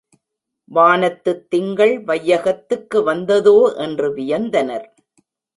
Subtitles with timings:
[0.71, 4.87] வானத்துத் திங்கள் வையகத்துக்கு வந்ததோ என்று வியந்தனர்.